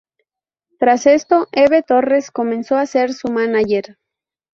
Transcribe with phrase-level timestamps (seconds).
[0.79, 3.99] Tras esto Eve Torres comenzó a ser su mánager.